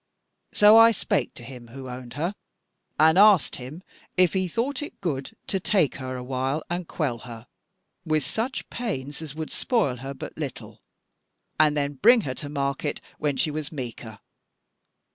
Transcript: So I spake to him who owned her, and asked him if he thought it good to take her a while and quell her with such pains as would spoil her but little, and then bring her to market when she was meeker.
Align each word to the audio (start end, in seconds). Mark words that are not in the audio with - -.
So 0.51 0.77
I 0.77 0.89
spake 0.89 1.35
to 1.35 1.43
him 1.43 1.67
who 1.67 1.87
owned 1.87 2.15
her, 2.15 2.33
and 2.99 3.19
asked 3.19 3.57
him 3.57 3.83
if 4.17 4.33
he 4.33 4.47
thought 4.47 4.81
it 4.81 4.99
good 4.99 5.37
to 5.45 5.59
take 5.59 5.97
her 5.97 6.15
a 6.15 6.23
while 6.23 6.63
and 6.71 6.87
quell 6.87 7.19
her 7.19 7.45
with 8.03 8.23
such 8.23 8.67
pains 8.71 9.21
as 9.21 9.35
would 9.35 9.51
spoil 9.51 9.97
her 9.97 10.15
but 10.15 10.35
little, 10.35 10.81
and 11.59 11.77
then 11.77 11.93
bring 12.01 12.21
her 12.21 12.33
to 12.33 12.49
market 12.49 12.99
when 13.19 13.37
she 13.37 13.51
was 13.51 13.71
meeker. 13.71 14.17